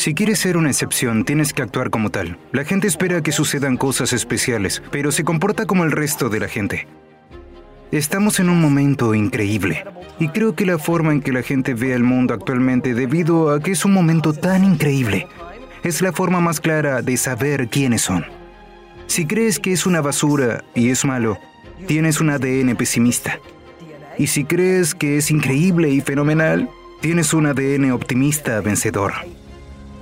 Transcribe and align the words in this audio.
Si 0.00 0.14
quieres 0.14 0.38
ser 0.38 0.56
una 0.56 0.70
excepción, 0.70 1.26
tienes 1.26 1.52
que 1.52 1.60
actuar 1.60 1.90
como 1.90 2.08
tal. 2.08 2.38
La 2.52 2.64
gente 2.64 2.86
espera 2.86 3.22
que 3.22 3.32
sucedan 3.32 3.76
cosas 3.76 4.14
especiales, 4.14 4.82
pero 4.90 5.12
se 5.12 5.24
comporta 5.24 5.66
como 5.66 5.84
el 5.84 5.92
resto 5.92 6.30
de 6.30 6.40
la 6.40 6.48
gente. 6.48 6.88
Estamos 7.92 8.40
en 8.40 8.48
un 8.48 8.62
momento 8.62 9.14
increíble, 9.14 9.84
y 10.18 10.28
creo 10.28 10.54
que 10.54 10.64
la 10.64 10.78
forma 10.78 11.12
en 11.12 11.20
que 11.20 11.32
la 11.32 11.42
gente 11.42 11.74
ve 11.74 11.92
el 11.92 12.02
mundo 12.02 12.32
actualmente 12.32 12.94
debido 12.94 13.50
a 13.50 13.60
que 13.60 13.72
es 13.72 13.84
un 13.84 13.92
momento 13.92 14.32
tan 14.32 14.64
increíble, 14.64 15.26
es 15.82 16.00
la 16.00 16.12
forma 16.12 16.40
más 16.40 16.60
clara 16.60 17.02
de 17.02 17.18
saber 17.18 17.68
quiénes 17.68 18.00
son. 18.00 18.24
Si 19.06 19.26
crees 19.26 19.58
que 19.58 19.72
es 19.72 19.84
una 19.84 20.00
basura 20.00 20.64
y 20.74 20.88
es 20.88 21.04
malo, 21.04 21.36
tienes 21.86 22.22
un 22.22 22.30
ADN 22.30 22.74
pesimista. 22.74 23.38
Y 24.16 24.28
si 24.28 24.44
crees 24.44 24.94
que 24.94 25.18
es 25.18 25.30
increíble 25.30 25.90
y 25.90 26.00
fenomenal, 26.00 26.70
tienes 27.02 27.34
un 27.34 27.44
ADN 27.44 27.92
optimista 27.92 28.62
vencedor. 28.62 29.12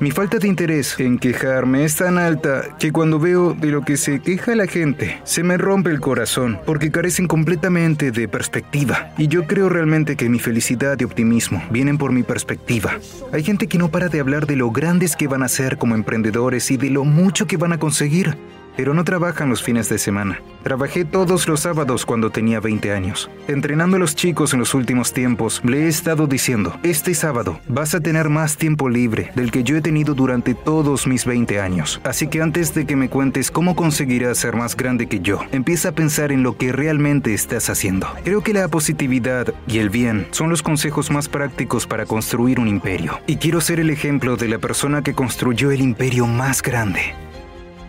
Mi 0.01 0.13
falta 0.13 0.39
de 0.39 0.47
interés 0.47 0.95
en 1.01 1.19
quejarme 1.19 1.85
es 1.85 1.97
tan 1.97 2.19
alta 2.19 2.77
que 2.79 2.93
cuando 2.93 3.19
veo 3.19 3.55
de 3.55 3.73
lo 3.73 3.83
que 3.83 3.97
se 3.97 4.21
queja 4.21 4.55
la 4.55 4.69
gente, 4.69 5.19
se 5.25 5.43
me 5.43 5.59
rompe 5.59 5.91
el 5.91 5.99
corazón 5.99 6.61
porque 6.65 6.93
carecen 6.93 7.27
completamente 7.27 8.13
de 8.13 8.29
perspectiva. 8.29 9.11
Y 9.19 9.27
yo 9.27 9.49
creo 9.49 9.69
realmente 9.69 10.15
que 10.15 10.29
mi 10.29 10.39
felicidad 10.39 10.97
y 11.01 11.05
optimismo 11.05 11.61
vienen 11.73 11.99
por 11.99 12.13
mi 12.13 12.23
perspectiva. 12.23 12.97
Hay 13.33 13.43
gente 13.43 13.67
que 13.67 13.79
no 13.79 13.89
para 13.89 14.09
de 14.09 14.21
hablar 14.21 14.47
de 14.47 14.55
lo 14.55 14.71
grandes 14.71 15.17
que 15.17 15.27
van 15.27 15.43
a 15.43 15.49
ser 15.49 15.79
como 15.79 15.97
emprendedores 15.97 16.71
y 16.71 16.77
de 16.77 16.91
lo 16.91 17.05
mucho 17.05 17.49
que 17.49 17.57
van 17.57 17.73
a 17.73 17.79
conseguir 17.79 18.37
pero 18.79 18.95
no 18.95 19.03
trabajan 19.03 19.51
los 19.51 19.61
fines 19.61 19.89
de 19.89 19.99
semana. 19.99 20.41
Trabajé 20.63 21.05
todos 21.05 21.49
los 21.49 21.59
sábados 21.59 22.07
cuando 22.07 22.31
tenía 22.31 22.61
20 22.61 22.93
años. 22.93 23.29
Entrenando 23.49 23.97
a 23.97 23.99
los 23.99 24.15
chicos 24.15 24.53
en 24.53 24.61
los 24.61 24.73
últimos 24.73 25.13
tiempos, 25.13 25.61
le 25.65 25.87
he 25.87 25.89
estado 25.89 26.29
diciendo, 26.29 26.79
este 26.85 27.13
sábado 27.13 27.59
vas 27.67 27.97
a 27.97 28.01
tener 28.01 28.29
más 28.29 28.57
tiempo 28.57 28.89
libre 28.89 29.33
del 29.35 29.51
que 29.51 29.65
yo 29.65 29.77
he 29.77 29.81
tenido 29.81 30.15
durante 30.15 30.55
todos 30.55 31.09
mis 31.09 31.25
20 31.25 31.61
años. 31.61 32.01
Así 32.05 32.29
que 32.29 32.41
antes 32.41 32.73
de 32.73 32.87
que 32.87 32.95
me 32.95 33.09
cuentes 33.09 33.51
cómo 33.51 33.75
conseguirás 33.75 34.39
ser 34.39 34.55
más 34.55 34.77
grande 34.77 35.09
que 35.09 35.19
yo, 35.19 35.41
empieza 35.51 35.89
a 35.89 35.93
pensar 35.93 36.31
en 36.31 36.45
lo 36.45 36.57
que 36.57 36.71
realmente 36.71 37.35
estás 37.35 37.71
haciendo. 37.71 38.07
Creo 38.23 38.45
que 38.45 38.55
la 38.55 38.69
positividad 38.69 39.53
y 39.67 39.79
el 39.79 39.91
bien 39.91 40.29
son 40.31 40.51
los 40.51 40.63
consejos 40.63 41.11
más 41.11 41.29
prácticos 41.29 41.89
para 41.89 42.07
construir 42.07 42.61
un 42.61 42.69
imperio. 42.69 43.19
Y 43.27 43.39
quiero 43.39 43.61
ser 43.61 43.81
el 43.81 43.91
ejemplo 43.91 44.37
de 44.37 44.47
la 44.47 44.59
persona 44.59 45.03
que 45.03 45.15
construyó 45.15 45.73
el 45.73 45.81
imperio 45.81 46.29
más 46.29 46.63
grande 46.63 47.28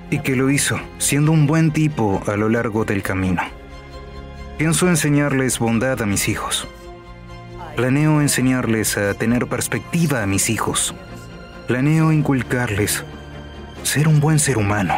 y 0.10 0.20
que 0.20 0.36
lo 0.36 0.50
hizo, 0.50 0.80
siendo 0.98 1.32
un 1.32 1.48
buen 1.48 1.72
tipo 1.72 2.22
a 2.28 2.36
lo 2.36 2.50
largo 2.50 2.86
del 2.86 3.02
camino. 3.04 3.42
Pienso 4.58 4.88
enseñarles 4.88 5.60
bondad 5.60 6.02
a 6.02 6.06
mis 6.06 6.28
hijos. 6.28 6.68
Planeo 7.76 8.20
enseñarles 8.20 8.98
a 8.98 9.14
tener 9.14 9.48
perspectiva 9.48 10.22
a 10.24 10.26
mis 10.26 10.50
hijos. 10.50 10.94
Planeo 11.68 12.12
inculcarles 12.12 13.04
ser 13.84 14.08
un 14.08 14.20
buen 14.20 14.40
ser 14.40 14.58
humano. 14.58 14.96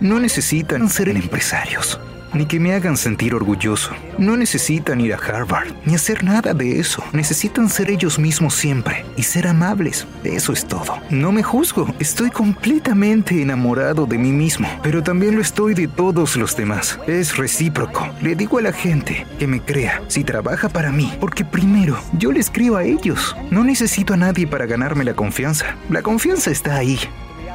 No 0.00 0.18
necesitan 0.18 0.88
ser 0.88 1.08
empresarios 1.08 2.00
ni 2.34 2.46
que 2.46 2.60
me 2.60 2.74
hagan 2.74 2.96
sentir 2.96 3.34
orgulloso. 3.34 3.90
No 4.18 4.36
necesitan 4.36 5.00
ir 5.00 5.14
a 5.14 5.16
Harvard, 5.16 5.72
ni 5.84 5.94
hacer 5.94 6.24
nada 6.24 6.54
de 6.54 6.78
eso. 6.80 7.02
Necesitan 7.12 7.68
ser 7.68 7.90
ellos 7.90 8.18
mismos 8.18 8.54
siempre 8.54 9.04
y 9.16 9.22
ser 9.22 9.46
amables. 9.46 10.06
Eso 10.24 10.52
es 10.52 10.66
todo. 10.66 10.98
No 11.10 11.32
me 11.32 11.42
juzgo, 11.42 11.92
estoy 11.98 12.30
completamente 12.30 13.40
enamorado 13.42 14.06
de 14.06 14.18
mí 14.18 14.32
mismo, 14.32 14.68
pero 14.82 15.02
también 15.02 15.34
lo 15.34 15.42
estoy 15.42 15.74
de 15.74 15.88
todos 15.88 16.36
los 16.36 16.56
demás. 16.56 16.98
Es 17.06 17.36
recíproco. 17.36 18.08
Le 18.20 18.34
digo 18.34 18.58
a 18.58 18.62
la 18.62 18.72
gente 18.72 19.26
que 19.38 19.46
me 19.46 19.60
crea 19.60 20.02
si 20.08 20.24
trabaja 20.24 20.68
para 20.68 20.92
mí, 20.92 21.12
porque 21.20 21.44
primero 21.44 21.98
yo 22.12 22.32
les 22.32 22.50
creo 22.50 22.76
a 22.76 22.84
ellos. 22.84 23.36
No 23.50 23.64
necesito 23.64 24.14
a 24.14 24.16
nadie 24.16 24.46
para 24.46 24.66
ganarme 24.66 25.04
la 25.04 25.14
confianza. 25.14 25.76
La 25.88 26.02
confianza 26.02 26.50
está 26.50 26.76
ahí. 26.76 26.98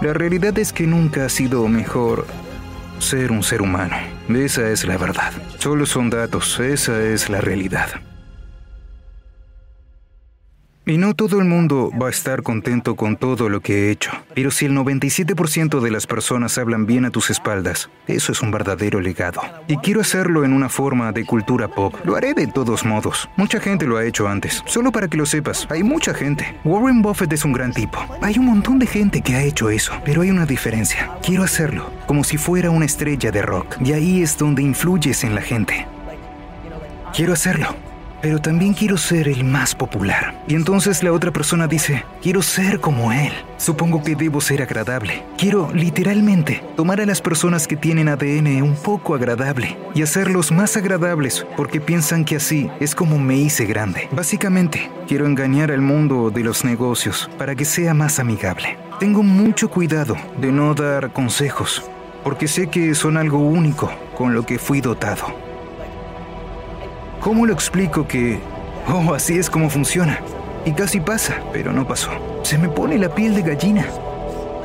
La 0.01 0.13
realidad 0.13 0.57
es 0.59 0.73
que 0.73 0.85
nunca 0.85 1.25
ha 1.25 1.29
sido 1.29 1.67
mejor 1.67 2.27
ser 2.99 3.31
un 3.31 3.43
ser 3.43 3.61
humano. 3.61 3.95
Esa 4.29 4.69
es 4.69 4.85
la 4.85 4.97
verdad. 4.97 5.31
Solo 5.59 5.85
son 5.85 6.09
datos, 6.09 6.59
esa 6.59 7.01
es 7.01 7.29
la 7.29 7.41
realidad. 7.41 7.89
Y 10.87 10.97
no 10.97 11.15
todo 11.15 11.39
el 11.39 11.45
mundo 11.45 11.89
va 11.99 12.07
a 12.07 12.09
estar 12.11 12.43
contento 12.43 12.95
con 12.95 13.17
todo 13.17 13.49
lo 13.49 13.59
que 13.59 13.87
he 13.87 13.91
hecho. 13.91 14.11
Pero 14.35 14.51
si 14.51 14.65
el 14.65 14.73
97% 14.73 15.79
de 15.79 15.89
las 15.89 16.05
personas 16.05 16.59
hablan 16.59 16.85
bien 16.85 17.05
a 17.05 17.09
tus 17.09 17.31
espaldas, 17.31 17.89
eso 18.05 18.31
es 18.31 18.43
un 18.43 18.51
verdadero 18.51 19.01
legado. 19.01 19.41
Y 19.67 19.77
quiero 19.77 20.01
hacerlo 20.01 20.45
en 20.45 20.53
una 20.53 20.69
forma 20.69 21.11
de 21.11 21.25
cultura 21.25 21.67
pop. 21.69 21.95
Lo 22.03 22.15
haré 22.15 22.35
de 22.35 22.45
todos 22.45 22.85
modos. 22.85 23.27
Mucha 23.35 23.59
gente 23.59 23.87
lo 23.87 23.97
ha 23.97 24.05
hecho 24.05 24.27
antes. 24.27 24.61
Solo 24.67 24.91
para 24.91 25.07
que 25.07 25.17
lo 25.17 25.25
sepas, 25.25 25.67
hay 25.71 25.81
mucha 25.81 26.13
gente. 26.13 26.55
Warren 26.63 27.01
Buffett 27.01 27.33
es 27.33 27.45
un 27.45 27.53
gran 27.53 27.73
tipo. 27.73 27.97
Hay 28.21 28.37
un 28.37 28.45
montón 28.45 28.77
de 28.77 28.85
gente 28.85 29.21
que 29.21 29.33
ha 29.33 29.41
hecho 29.41 29.71
eso. 29.71 29.91
Pero 30.05 30.21
hay 30.21 30.29
una 30.29 30.45
diferencia. 30.45 31.09
Quiero 31.23 31.41
hacerlo 31.41 31.89
como 32.05 32.23
si 32.23 32.37
fuera 32.37 32.69
una 32.69 32.85
estrella 32.85 33.31
de 33.31 33.41
rock. 33.41 33.77
Y 33.83 33.93
ahí 33.93 34.21
es 34.21 34.37
donde 34.37 34.61
influyes 34.61 35.23
en 35.23 35.33
la 35.33 35.41
gente. 35.41 35.87
Quiero 37.11 37.33
hacerlo 37.33 37.75
pero 38.25 38.41
también 38.41 38.73
quiero 38.73 38.97
ser 38.97 39.27
el 39.27 39.43
más 39.43 39.75
popular. 39.75 40.33
Y 40.47 40.55
entonces 40.55 41.03
la 41.03 41.13
otra 41.13 41.29
persona 41.29 41.67
dice, 41.67 42.05
quiero 42.23 42.41
ser 42.41 42.79
como 42.79 43.11
él. 43.11 43.31
Supongo 43.57 44.01
que 44.01 44.15
debo 44.15 44.41
ser 44.41 44.63
agradable. 44.63 45.21
Quiero 45.37 45.69
literalmente 45.71 46.63
tomar 46.75 46.99
a 46.99 47.05
las 47.05 47.21
personas 47.21 47.67
que 47.67 47.75
tienen 47.75 48.09
ADN 48.09 48.63
un 48.63 48.73
poco 48.77 49.13
agradable 49.13 49.77
y 49.93 50.01
hacerlos 50.01 50.51
más 50.51 50.75
agradables 50.75 51.45
porque 51.55 51.79
piensan 51.79 52.25
que 52.25 52.37
así 52.37 52.67
es 52.79 52.95
como 52.95 53.19
me 53.19 53.37
hice 53.37 53.65
grande. 53.65 54.09
Básicamente, 54.11 54.89
quiero 55.07 55.27
engañar 55.27 55.71
al 55.71 55.81
mundo 55.81 56.31
de 56.31 56.43
los 56.43 56.65
negocios 56.65 57.29
para 57.37 57.53
que 57.53 57.63
sea 57.63 57.93
más 57.93 58.17
amigable. 58.17 58.75
Tengo 58.99 59.21
mucho 59.21 59.69
cuidado 59.69 60.17
de 60.41 60.51
no 60.51 60.73
dar 60.73 61.13
consejos 61.13 61.83
porque 62.23 62.47
sé 62.47 62.71
que 62.71 62.95
son 62.95 63.17
algo 63.17 63.37
único 63.37 63.91
con 64.17 64.33
lo 64.33 64.47
que 64.47 64.57
fui 64.57 64.81
dotado. 64.81 65.44
¿Cómo 67.19 67.45
lo 67.45 67.53
explico 67.53 68.07
que... 68.07 68.39
Oh, 68.87 69.13
así 69.13 69.37
es 69.37 69.49
como 69.49 69.69
funciona? 69.69 70.19
Y 70.65 70.71
casi 70.71 70.99
pasa, 70.99 71.41
pero 71.51 71.71
no 71.71 71.87
pasó. 71.87 72.11
Se 72.43 72.57
me 72.57 72.69
pone 72.69 72.97
la 72.97 73.09
piel 73.09 73.35
de 73.35 73.41
gallina. 73.41 73.85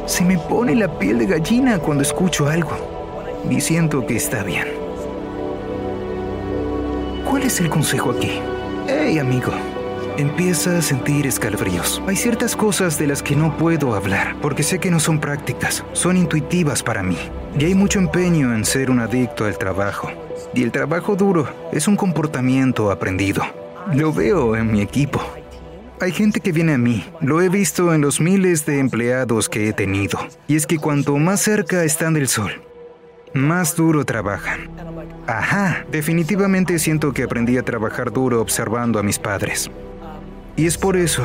Se 0.07 0.25
me 0.25 0.39
pone 0.39 0.75
la 0.75 0.99
piel 0.99 1.19
de 1.19 1.27
gallina 1.27 1.79
cuando 1.79 2.03
escucho 2.03 2.47
algo. 2.49 2.73
Y 3.49 3.61
siento 3.61 4.07
que 4.07 4.17
está 4.17 4.43
bien. 4.43 4.67
¿Cuál 7.25 7.43
es 7.45 7.61
el 7.61 7.71
consejo 7.71 8.11
aquí? 8.11 8.41
Hey, 8.87 9.19
amigo. 9.19 9.53
Empieza 10.19 10.77
a 10.77 10.83
sentir 10.83 11.27
escalofríos. 11.27 12.03
Hay 12.07 12.17
ciertas 12.17 12.57
cosas 12.57 12.99
de 12.99 13.07
las 13.07 13.23
que 13.23 13.37
no 13.37 13.57
puedo 13.57 13.95
hablar, 13.95 14.37
porque 14.43 14.63
sé 14.63 14.79
que 14.79 14.91
no 14.91 15.01
son 15.01 15.21
prácticas, 15.21 15.85
son 15.93 16.17
intuitivas 16.17 16.83
para 16.83 17.03
mí. 17.03 17.17
Y 17.59 17.65
hay 17.65 17.75
mucho 17.75 17.99
empeño 17.99 18.55
en 18.55 18.65
ser 18.65 18.91
un 18.91 19.01
adicto 19.01 19.45
al 19.45 19.59
trabajo. 19.59 20.11
Y 20.55 20.63
el 20.63 20.73
trabajo 20.73 21.17
duro 21.17 21.49
es 21.73 21.89
un 21.89 21.97
comportamiento 21.97 22.91
aprendido. 22.91 23.43
Lo 23.95 24.13
veo 24.13 24.57
en 24.57 24.71
mi 24.71 24.81
equipo. 24.81 25.21
Hay 26.01 26.13
gente 26.13 26.41
que 26.41 26.53
viene 26.53 26.75
a 26.75 26.79
mí, 26.79 27.05
lo 27.21 27.43
he 27.43 27.51
visto 27.51 27.93
en 27.93 28.01
los 28.01 28.21
miles 28.21 28.65
de 28.65 28.79
empleados 28.79 29.51
que 29.51 29.69
he 29.69 29.73
tenido. 29.75 30.19
Y 30.49 30.57
es 30.57 30.67
que 30.67 30.79
cuanto 30.79 31.17
más 31.19 31.41
cerca 31.41 31.85
están 31.85 32.15
del 32.15 32.27
sol, 32.27 32.63
más 33.35 33.77
duro 33.77 34.07
trabajan. 34.07 34.71
Ajá, 35.27 35.85
definitivamente 35.93 36.79
siento 36.79 37.13
que 37.13 37.25
aprendí 37.25 37.59
a 37.59 37.65
trabajar 37.65 38.13
duro 38.13 38.41
observando 38.41 38.99
a 38.99 39.03
mis 39.03 39.19
padres. 39.19 39.71
Y 40.57 40.67
es 40.67 40.79
por 40.79 40.97
eso 40.97 41.25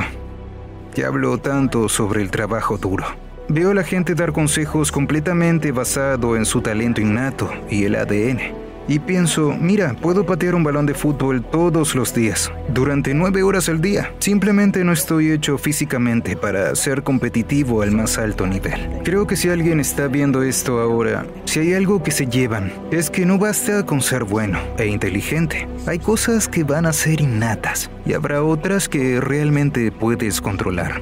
que 0.94 1.06
hablo 1.06 1.38
tanto 1.38 1.88
sobre 1.88 2.22
el 2.22 2.30
trabajo 2.30 2.78
duro. 2.78 3.06
Veo 3.48 3.70
a 3.70 3.74
la 3.76 3.84
gente 3.84 4.16
dar 4.16 4.32
consejos 4.32 4.92
completamente 4.92 5.72
basado 5.72 6.36
en 6.36 6.46
su 6.46 6.62
talento 6.62 7.00
innato 7.00 7.52
y 7.70 7.84
el 7.84 7.96
ADN. 7.96 8.40
Y 8.88 9.00
pienso, 9.00 9.56
mira, 9.60 9.96
puedo 10.00 10.26
patear 10.26 10.56
un 10.56 10.64
balón 10.64 10.86
de 10.86 10.94
fútbol 10.94 11.44
todos 11.44 11.96
los 11.96 12.14
días, 12.14 12.52
durante 12.70 13.14
nueve 13.14 13.44
horas 13.44 13.70
al 13.70 13.82
día. 13.82 14.12
Simplemente 14.20 14.84
no 14.84 14.92
estoy 14.92 15.32
hecho 15.32 15.58
físicamente 15.58 16.36
para 16.36 16.76
ser 16.76 17.04
competitivo 17.04 17.84
al 17.84 17.92
más 17.92 18.18
alto 18.18 18.48
nivel. 18.48 19.02
Creo 19.04 19.26
que 19.28 19.36
si 19.36 19.50
alguien 19.50 19.80
está 19.80 20.08
viendo 20.08 20.44
esto 20.44 20.80
ahora, 20.80 21.26
si 21.46 21.60
hay 21.60 21.74
algo 21.74 22.02
que 22.02 22.12
se 22.12 22.28
llevan, 22.28 22.72
es 22.92 23.10
que 23.10 23.26
no 23.26 23.38
basta 23.38 23.86
con 23.86 24.02
ser 24.02 24.24
bueno 24.24 24.60
e 24.78 24.88
inteligente. 24.88 25.68
Hay 25.88 26.00
cosas 26.00 26.48
que 26.48 26.64
van 26.64 26.86
a 26.86 26.94
ser 26.94 27.22
innatas 27.22 27.90
y 28.06 28.14
habrá 28.14 28.44
otras 28.44 28.90
que 28.90 29.20
realmente 29.20 29.92
puedes 29.92 30.42
controlar. 30.42 31.02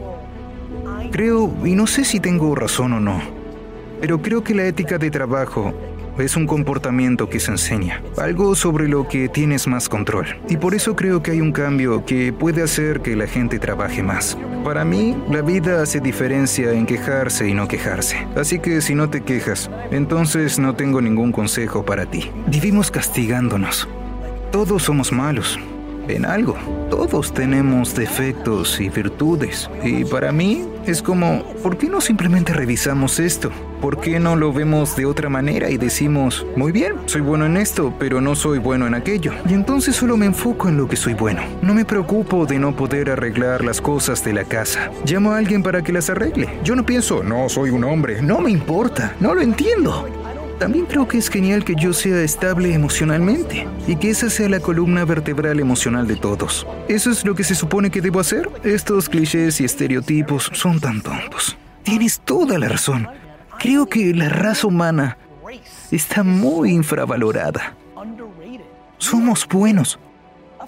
Creo, 1.13 1.54
y 1.63 1.75
no 1.75 1.86
sé 1.86 2.06
si 2.06 2.19
tengo 2.19 2.56
razón 2.56 2.92
o 2.94 3.00
no, 3.00 3.21
pero 4.01 4.19
creo 4.24 4.44
que 4.44 4.56
la 4.56 4.65
ética 4.65 4.98
de 4.98 5.12
trabajo 5.12 5.71
es 6.18 6.36
un 6.36 6.48
comportamiento 6.48 7.30
que 7.30 7.39
se 7.39 7.51
enseña, 7.51 8.01
algo 8.18 8.56
sobre 8.56 8.88
lo 8.88 9.07
que 9.07 9.30
tienes 9.30 9.68
más 9.68 9.89
control. 9.89 10.25
Y 10.50 10.57
por 10.57 10.74
eso 10.74 10.95
creo 10.95 11.21
que 11.21 11.30
hay 11.30 11.39
un 11.39 11.51
cambio 11.51 12.04
que 12.04 12.33
puede 12.33 12.63
hacer 12.63 13.01
que 13.01 13.15
la 13.15 13.27
gente 13.27 13.60
trabaje 13.60 14.01
más. 14.01 14.36
Para 14.63 14.86
mí, 14.86 15.15
la 15.30 15.44
vida 15.44 15.83
hace 15.83 16.00
diferencia 16.00 16.74
en 16.74 16.88
quejarse 16.88 17.48
y 17.48 17.54
no 17.54 17.68
quejarse. 17.68 18.27
Así 18.36 18.57
que 18.57 18.81
si 18.81 18.95
no 18.95 19.12
te 19.12 19.21
quejas, 19.21 19.69
entonces 19.92 20.57
no 20.57 20.74
tengo 20.74 21.00
ningún 21.00 21.31
consejo 21.31 21.86
para 21.86 22.07
ti. 22.07 22.31
Vivimos 22.48 22.89
castigándonos. 22.89 23.88
Todos 24.51 24.81
somos 24.81 25.12
malos, 25.12 25.60
en 26.07 26.25
algo. 26.25 26.55
Todos 26.89 27.33
tenemos 27.33 27.95
defectos 27.95 28.79
y 28.79 28.89
virtudes. 28.89 29.69
Y 29.83 30.05
para 30.05 30.31
mí 30.31 30.65
es 30.85 31.01
como, 31.01 31.44
¿por 31.63 31.77
qué 31.77 31.88
no 31.88 32.01
simplemente 32.01 32.53
revisamos 32.53 33.19
esto? 33.19 33.51
¿Por 33.81 34.00
qué 34.00 34.19
no 34.19 34.35
lo 34.35 34.53
vemos 34.53 34.95
de 34.95 35.05
otra 35.05 35.29
manera 35.29 35.69
y 35.69 35.77
decimos, 35.77 36.45
muy 36.55 36.71
bien, 36.71 36.94
soy 37.05 37.21
bueno 37.21 37.45
en 37.45 37.57
esto, 37.57 37.94
pero 38.00 38.21
no 38.21 38.35
soy 38.35 38.59
bueno 38.59 38.88
en 38.88 38.94
aquello? 38.94 39.33
Y 39.50 39.53
entonces 39.53 39.95
solo 39.95 40.15
me 40.15 40.25
enfoco 40.25 40.69
en 40.69 40.77
lo 40.77 40.88
que 40.88 40.95
soy 40.95 41.13
bueno. 41.13 41.41
No 41.61 41.73
me 41.73 41.85
preocupo 41.85 42.45
de 42.45 42.59
no 42.59 42.75
poder 42.75 43.09
arreglar 43.09 43.63
las 43.63 43.81
cosas 43.81 44.23
de 44.23 44.33
la 44.33 44.45
casa. 44.45 44.89
Llamo 45.05 45.31
a 45.31 45.38
alguien 45.38 45.63
para 45.63 45.81
que 45.81 45.94
las 45.94 46.09
arregle. 46.09 46.47
Yo 46.63 46.75
no 46.75 46.85
pienso, 46.85 47.23
no 47.23 47.50
soy 47.50 47.71
un 47.71 47.83
hombre, 47.83 48.21
no 48.21 48.39
me 48.39 48.51
importa, 48.51 49.15
no 49.19 49.33
lo 49.35 49.41
entiendo. 49.41 50.22
También 50.63 50.86
creo 50.86 51.10
que 51.10 51.18
es 51.18 51.27
genial 51.30 51.65
que 51.65 51.75
yo 51.75 51.92
sea 51.92 52.21
estable 52.21 52.74
emocionalmente 52.74 53.68
y 53.86 53.98
que 53.98 54.12
esa 54.12 54.30
sea 54.30 54.48
la 54.48 54.62
columna 54.62 55.04
vertebral 55.04 55.60
emocional 55.60 56.07
de 56.07 56.15
todos. 56.15 56.65
¿Eso 56.88 57.12
es 57.12 57.25
lo 57.25 57.36
que 57.36 57.44
se 57.44 57.54
supone 57.54 57.92
que 57.92 58.00
debo 58.00 58.21
hacer? 58.21 58.50
Estos 58.63 59.10
clichés 59.10 59.60
y 59.60 59.65
estereotipos 59.65 60.50
son 60.54 60.80
tan 60.80 61.01
tontos. 61.01 61.57
Tienes 61.83 62.21
toda 62.21 62.57
la 62.57 62.69
razón. 62.69 63.10
Creo 63.60 63.88
que 63.88 64.13
la 64.13 64.30
raza 64.30 64.68
humana 64.68 65.18
está 65.92 66.24
muy 66.24 66.71
infravalorada. 66.71 67.75
Somos 69.00 69.45
buenos. 69.45 70.00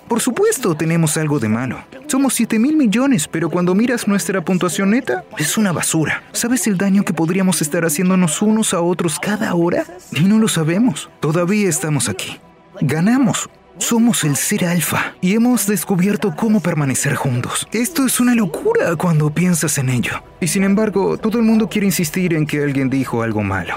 Por 0.07 0.21
supuesto, 0.21 0.75
tenemos 0.75 1.17
algo 1.17 1.39
de 1.39 1.49
malo. 1.49 1.83
Somos 2.07 2.35
7 2.35 2.59
mil 2.59 2.77
millones, 2.77 3.27
pero 3.27 3.49
cuando 3.49 3.73
miras 3.73 4.07
nuestra 4.07 4.45
puntuación 4.45 4.91
neta, 4.91 5.23
es 5.37 5.57
una 5.57 5.71
basura. 5.71 6.21
¿Sabes 6.31 6.67
el 6.67 6.77
daño 6.77 7.03
que 7.03 7.13
podríamos 7.13 7.61
estar 7.61 7.83
haciéndonos 7.85 8.41
unos 8.43 8.75
a 8.75 8.81
otros 8.81 9.19
cada 9.19 9.53
hora? 9.55 9.83
Y 10.11 10.21
no 10.25 10.37
lo 10.37 10.47
sabemos. 10.47 11.09
Todavía 11.19 11.67
estamos 11.69 12.07
aquí. 12.07 12.39
Ganamos. 12.81 13.49
Somos 13.77 14.23
el 14.23 14.37
ser 14.37 14.65
alfa 14.65 15.15
y 15.19 15.33
hemos 15.33 15.67
descubierto 15.67 16.33
cómo 16.35 16.61
permanecer 16.61 17.15
juntos. 17.15 17.67
Esto 17.73 18.05
es 18.05 18.19
una 18.19 18.33
locura 18.33 18.95
cuando 18.95 19.31
piensas 19.31 19.77
en 19.79 19.89
ello. 19.89 20.23
Y 20.39 20.47
sin 20.47 20.63
embargo, 20.63 21.17
todo 21.17 21.39
el 21.39 21.43
mundo 21.43 21.67
quiere 21.67 21.87
insistir 21.87 22.33
en 22.35 22.45
que 22.45 22.63
alguien 22.63 22.89
dijo 22.89 23.21
algo 23.21 23.43
malo. 23.43 23.75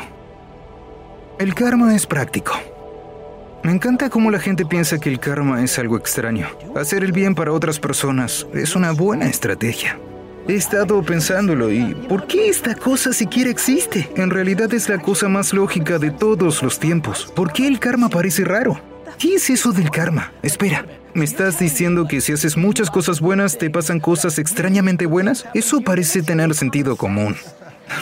El 1.40 1.54
karma 1.54 1.96
es 1.96 2.06
práctico. 2.06 2.52
Me 3.64 3.72
encanta 3.72 4.08
cómo 4.08 4.30
la 4.30 4.38
gente 4.38 4.64
piensa 4.64 4.98
que 4.98 5.10
el 5.10 5.20
karma 5.20 5.62
es 5.62 5.78
algo 5.78 5.96
extraño. 5.96 6.46
Hacer 6.76 7.04
el 7.04 7.12
bien 7.12 7.34
para 7.34 7.52
otras 7.52 7.78
personas 7.78 8.46
es 8.54 8.76
una 8.76 8.92
buena 8.92 9.26
estrategia. 9.26 9.98
He 10.46 10.54
estado 10.54 11.02
pensándolo 11.02 11.70
y 11.70 11.94
¿por 12.08 12.26
qué 12.26 12.48
esta 12.48 12.74
cosa 12.74 13.12
siquiera 13.12 13.50
existe? 13.50 14.08
En 14.16 14.30
realidad 14.30 14.72
es 14.72 14.88
la 14.88 14.98
cosa 14.98 15.28
más 15.28 15.52
lógica 15.52 15.98
de 15.98 16.10
todos 16.10 16.62
los 16.62 16.78
tiempos. 16.78 17.30
¿Por 17.34 17.52
qué 17.52 17.66
el 17.66 17.78
karma 17.78 18.08
parece 18.08 18.44
raro? 18.44 18.80
¿Qué 19.18 19.34
es 19.34 19.50
eso 19.50 19.72
del 19.72 19.90
karma? 19.90 20.32
Espera, 20.42 20.86
¿me 21.12 21.24
estás 21.24 21.58
diciendo 21.58 22.06
que 22.06 22.20
si 22.20 22.32
haces 22.32 22.56
muchas 22.56 22.90
cosas 22.90 23.20
buenas 23.20 23.58
te 23.58 23.68
pasan 23.68 24.00
cosas 24.00 24.38
extrañamente 24.38 25.04
buenas? 25.04 25.44
Eso 25.52 25.80
parece 25.82 26.22
tener 26.22 26.54
sentido 26.54 26.96
común. 26.96 27.36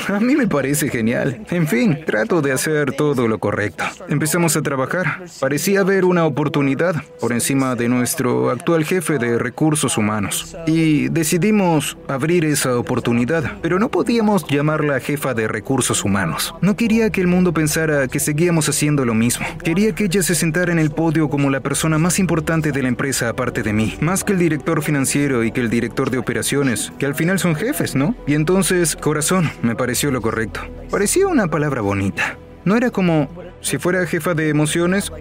A 0.09 0.21
mí 0.21 0.37
me 0.37 0.47
parece 0.47 0.88
genial. 0.88 1.44
En 1.50 1.67
fin, 1.67 1.99
trato 2.06 2.43
de 2.43 2.53
hacer 2.53 2.93
todo 2.93 3.29
lo 3.29 3.38
correcto. 3.38 3.85
Empezamos 4.09 4.56
a 4.56 4.62
trabajar. 4.62 5.25
Parecía 5.41 5.81
haber 5.81 6.05
una 6.05 6.25
oportunidad 6.25 7.03
por 7.21 7.33
encima 7.33 7.75
de 7.75 7.88
nuestro 7.88 8.50
actual 8.50 8.85
jefe 8.85 9.19
de 9.19 9.38
recursos 9.38 9.97
humanos. 9.99 10.56
Y 10.67 11.09
decidimos 11.09 11.97
abrir 12.09 12.44
esa 12.44 12.79
oportunidad, 12.79 13.59
pero 13.62 13.79
no 13.79 13.88
podíamos 13.91 14.47
llamarla 14.49 15.00
jefa 15.00 15.35
de 15.35 15.49
recursos 15.49 16.05
humanos. 16.05 16.55
No 16.61 16.77
quería 16.77 17.11
que 17.11 17.21
el 17.21 17.27
mundo 17.27 17.53
pensara 17.53 18.09
que 18.09 18.21
seguíamos 18.21 18.69
haciendo 18.69 19.05
lo 19.05 19.15
mismo. 19.15 19.47
Quería 19.62 19.94
que 19.94 20.05
ella 20.05 20.23
se 20.23 20.35
sentara 20.35 20.73
en 20.73 20.79
el 20.79 20.91
podio 20.91 21.29
como 21.29 21.50
la 21.50 21.61
persona 21.61 21.99
más 21.99 22.19
importante 22.19 22.73
de 22.73 22.82
la 22.82 22.89
empresa 22.89 23.29
aparte 23.29 23.62
de 23.62 23.73
mí, 23.73 23.97
más 24.00 24.25
que 24.25 24.32
el 24.32 24.39
director 24.39 24.82
financiero 24.82 25.44
y 25.44 25.53
que 25.53 25.61
el 25.61 25.71
director 25.71 26.11
de 26.11 26.19
operaciones, 26.19 26.93
que 26.99 27.06
al 27.06 27.15
final 27.15 27.39
son 27.39 27.55
jefes, 27.55 27.94
¿no? 27.94 28.15
Y 28.27 28.35
entonces, 28.35 28.97
corazón, 28.97 29.50
me 29.62 29.75
pareció 29.76 30.11
lo 30.11 30.20
correcto. 30.20 30.61
Parecía 30.90 31.26
una 31.26 31.49
palabra 31.49 31.81
bonita. 31.81 32.38
No 32.64 32.76
era 32.76 32.90
como, 32.90 33.28
si 33.61 33.78
fuera 33.78 34.06
jefa 34.06 34.34
de 34.34 34.49
emociones, 34.49 35.12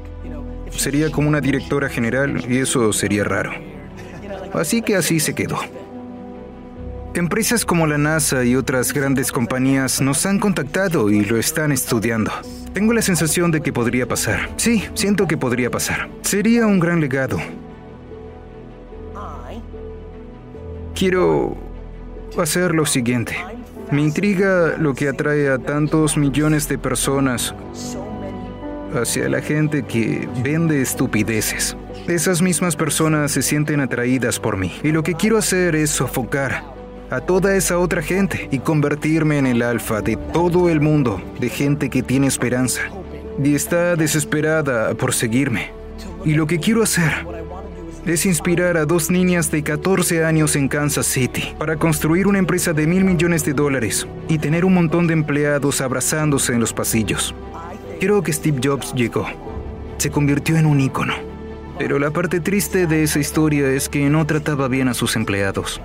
sería 0.71 1.11
como 1.11 1.29
una 1.29 1.41
directora 1.41 1.89
general 1.89 2.43
y 2.49 2.57
eso 2.57 2.91
sería 2.93 3.23
raro. 3.23 3.51
Así 4.53 4.81
que 4.81 4.95
así 4.95 5.19
se 5.19 5.35
quedó. 5.35 5.59
Empresas 7.13 7.65
como 7.65 7.87
la 7.87 7.97
NASA 7.97 8.43
y 8.43 8.55
otras 8.55 8.91
grandes 8.91 9.31
compañías 9.31 10.01
nos 10.01 10.25
han 10.25 10.37
contactado 10.39 11.09
y 11.09 11.23
lo 11.23 11.37
están 11.37 11.71
estudiando. 11.71 12.31
Tengo 12.73 12.91
la 12.91 13.01
sensación 13.01 13.51
de 13.51 13.61
que 13.61 13.71
podría 13.71 14.05
pasar. 14.05 14.49
Sí, 14.57 14.83
siento 14.95 15.25
que 15.25 15.37
podría 15.37 15.71
pasar. 15.71 16.09
Sería 16.23 16.67
un 16.67 16.79
gran 16.79 16.99
legado. 16.99 17.37
Quiero 20.93 21.55
hacer 22.37 22.75
lo 22.75 22.85
siguiente. 22.85 23.37
Me 23.91 24.01
intriga 24.01 24.75
lo 24.77 24.93
que 24.93 25.07
atrae 25.07 25.49
a 25.49 25.59
tantos 25.59 26.17
millones 26.17 26.67
de 26.67 26.77
personas 26.77 27.53
hacia 28.93 29.29
la 29.29 29.41
gente 29.41 29.83
que 29.83 30.27
vende 30.43 30.81
estupideces. 30.81 31.77
Esas 32.07 32.41
mismas 32.41 32.75
personas 32.75 33.31
se 33.31 33.41
sienten 33.41 33.79
atraídas 33.79 34.39
por 34.39 34.57
mí 34.57 34.71
y 34.83 34.91
lo 34.91 35.03
que 35.03 35.15
quiero 35.15 35.37
hacer 35.37 35.75
es 35.75 35.91
sofocar 35.91 36.63
a 37.09 37.21
toda 37.21 37.55
esa 37.55 37.77
otra 37.77 38.01
gente 38.01 38.49
y 38.51 38.59
convertirme 38.59 39.37
en 39.37 39.45
el 39.45 39.61
alfa 39.61 40.01
de 40.01 40.15
todo 40.15 40.69
el 40.69 40.81
mundo, 40.81 41.21
de 41.39 41.49
gente 41.49 41.89
que 41.89 42.01
tiene 42.03 42.27
esperanza 42.27 42.81
y 43.43 43.53
está 43.53 43.95
desesperada 43.95 44.93
por 44.95 45.13
seguirme. 45.13 45.71
Y 46.23 46.33
lo 46.33 46.47
que 46.47 46.59
quiero 46.59 46.81
hacer 46.81 47.11
es 48.05 48.25
inspirar 48.25 48.77
a 48.77 48.85
dos 48.85 49.09
niñas 49.09 49.49
de 49.49 49.63
14 49.63 50.23
años 50.23 50.55
en 50.55 50.67
Kansas 50.67 51.07
City 51.07 51.55
para 51.57 51.75
construir 51.75 52.27
una 52.27 52.39
empresa 52.39 52.73
de 52.73 52.85
mil 52.85 53.03
millones 53.03 53.43
de 53.45 53.53
dólares 53.53 54.07
y 54.27 54.37
tener 54.37 54.65
un 54.65 54.73
montón 54.75 55.07
de 55.07 55.13
empleados 55.13 55.81
abrazándose 55.81 56.53
en 56.53 56.59
los 56.59 56.73
pasillos. 56.73 57.33
Creo 57.99 58.21
que 58.21 58.33
Steve 58.33 58.59
Jobs 58.63 58.93
llegó. 58.93 59.27
Se 59.97 60.11
convirtió 60.11 60.57
en 60.57 60.65
un 60.65 60.79
ícono. 60.79 61.13
Pero 61.79 61.99
la 61.99 62.11
parte 62.11 62.39
triste 62.39 62.87
de 62.87 63.03
esa 63.03 63.19
historia 63.19 63.69
es 63.69 63.89
que 63.89 64.09
no 64.09 64.25
trataba 64.25 64.67
bien 64.67 64.87
a 64.87 64.93
sus 64.93 65.15
empleados 65.15 65.81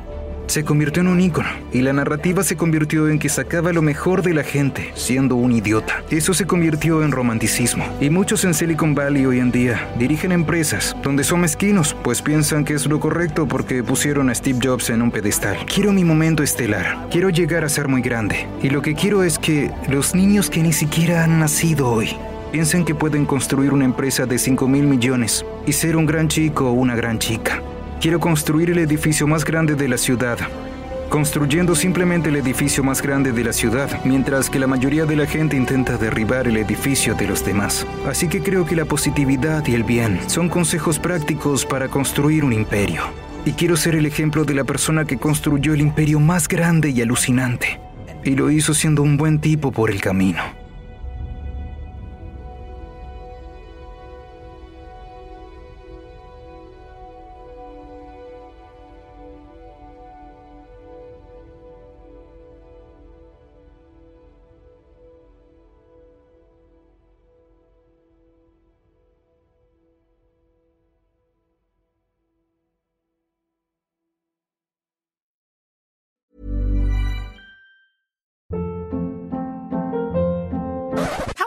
se 0.51 0.65
convirtió 0.65 1.01
en 1.01 1.07
un 1.07 1.21
ícono 1.21 1.49
y 1.73 1.81
la 1.81 1.93
narrativa 1.93 2.43
se 2.43 2.57
convirtió 2.57 3.09
en 3.09 3.21
que 3.21 3.29
sacaba 3.29 3.73
lo 3.73 3.83
mejor 3.83 4.23
de 4.23 4.35
la 4.35 4.43
gente 4.43 4.91
siendo 4.95 5.37
un 5.37 5.53
idiota. 5.53 6.03
Eso 6.11 6.35
se 6.35 6.45
convirtió 6.45 7.05
en 7.05 7.13
romanticismo 7.13 7.85
y 8.01 8.11
muchos 8.11 8.45
en 8.45 8.55
Silicon 8.55 8.97
Valley 8.97 9.27
hoy 9.27 9.39
en 9.39 9.53
día 9.53 9.89
dirigen 9.97 10.33
empresas 10.33 10.97
donde 11.05 11.23
son 11.23 11.43
mezquinos 11.43 11.97
pues 12.03 12.21
piensan 12.21 12.65
que 12.65 12.75
es 12.75 12.87
lo 12.87 12.99
correcto 12.99 13.47
porque 13.47 13.85
pusieron 13.85 14.29
a 14.29 14.35
Steve 14.35 14.59
Jobs 14.61 14.91
en 14.91 15.03
un 15.03 15.13
pedestal. 15.13 15.57
Quiero 15.73 15.93
mi 15.93 16.05
momento 16.05 16.43
estelar, 16.43 17.07
quiero 17.13 17.31
llegar 17.31 17.65
a 17.65 17.69
ser 17.69 17.87
muy 17.87 18.03
grande 18.03 18.49
y 18.61 18.71
lo 18.71 18.83
que 18.83 18.97
quiero 18.97 19.23
es 19.23 19.39
que 19.39 19.71
los 19.89 20.17
niños 20.17 20.51
que 20.51 20.65
ni 20.65 20.73
siquiera 20.73 21.23
han 21.23 21.39
nacido 21.39 21.89
hoy 21.89 22.17
piensen 22.51 22.85
que 22.85 22.97
pueden 22.97 23.25
construir 23.25 23.73
una 23.73 23.85
empresa 23.85 24.27
de 24.27 24.37
5 24.37 24.67
mil 24.67 24.83
millones 24.83 25.47
y 25.65 25.73
ser 25.73 25.97
un 25.97 26.07
gran 26.07 26.27
chico 26.27 26.69
o 26.69 26.73
una 26.73 26.97
gran 26.97 27.21
chica. 27.21 27.63
Quiero 28.01 28.19
construir 28.19 28.71
el 28.71 28.79
edificio 28.79 29.27
más 29.27 29.45
grande 29.45 29.75
de 29.75 29.87
la 29.87 29.99
ciudad, 29.99 30.39
construyendo 31.11 31.75
simplemente 31.75 32.31
el 32.31 32.37
edificio 32.37 32.83
más 32.83 33.03
grande 33.03 33.31
de 33.31 33.45
la 33.45 33.53
ciudad, 33.53 33.91
mientras 34.07 34.49
que 34.49 34.59
la 34.59 34.67
mayoría 34.67 35.05
de 35.05 35.17
la 35.17 35.27
gente 35.27 35.55
intenta 35.55 35.99
derribar 35.99 36.49
el 36.49 36.57
edificio 36.57 37.15
de 37.15 37.27
los 37.27 37.45
demás. 37.45 37.87
Así 38.07 38.27
que 38.27 38.41
creo 38.41 38.65
que 38.65 38.75
la 38.75 38.87
positividad 38.87 39.67
y 39.67 39.75
el 39.75 39.85
bien 39.85 40.19
son 40.29 40.49
consejos 40.49 40.99
prácticos 40.99 41.67
para 41.67 41.89
construir 41.89 42.43
un 42.43 42.55
imperio. 42.55 43.03
Y 43.45 43.53
quiero 43.53 43.77
ser 43.77 43.95
el 43.95 44.07
ejemplo 44.07 44.45
de 44.45 44.55
la 44.55 44.65
persona 44.65 45.05
que 45.05 45.19
construyó 45.19 45.75
el 45.75 45.83
imperio 45.83 46.21
más 46.21 46.49
grande 46.49 46.89
y 46.89 47.03
alucinante. 47.03 47.81
Y 48.25 48.35
lo 48.35 48.51
hizo 48.51 48.73
siendo 48.73 49.03
un 49.03 49.19
buen 49.19 49.41
tipo 49.41 49.73
por 49.73 49.91
el 49.91 50.01
camino. 50.01 50.60